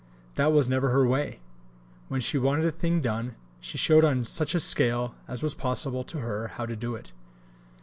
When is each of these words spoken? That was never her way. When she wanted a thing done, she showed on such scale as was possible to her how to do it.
That 0.33 0.51
was 0.51 0.67
never 0.67 0.89
her 0.89 1.05
way. 1.07 1.41
When 2.07 2.21
she 2.21 2.39
wanted 2.39 2.65
a 2.65 2.71
thing 2.71 3.01
done, 3.01 3.35
she 3.59 3.77
showed 3.77 4.03
on 4.03 4.23
such 4.23 4.57
scale 4.59 5.13
as 5.27 5.43
was 5.43 5.53
possible 5.53 6.03
to 6.05 6.21
her 6.21 6.47
how 6.55 6.65
to 6.65 6.75
do 6.75 6.95
it. 6.95 7.11